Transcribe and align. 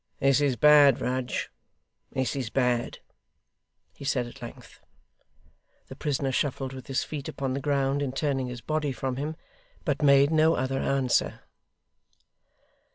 'This 0.19 0.41
is 0.41 0.55
bad, 0.55 0.99
Rudge. 0.99 1.51
This 2.11 2.35
is 2.35 2.49
bad,' 2.49 2.97
he 3.93 4.03
said 4.03 4.25
at 4.25 4.41
length. 4.41 4.79
The 5.89 5.95
prisoner 5.95 6.31
shuffled 6.31 6.73
with 6.73 6.87
his 6.87 7.03
feet 7.03 7.29
upon 7.29 7.53
the 7.53 7.59
ground 7.61 8.01
in 8.01 8.11
turning 8.11 8.47
his 8.47 8.61
body 8.61 8.93
from 8.93 9.17
him, 9.17 9.35
but 9.85 10.01
made 10.01 10.31
no 10.31 10.55
other 10.55 10.79
answer. 10.79 11.41